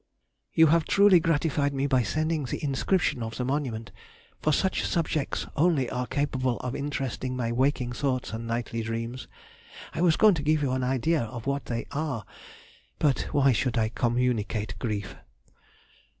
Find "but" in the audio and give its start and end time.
12.97-13.27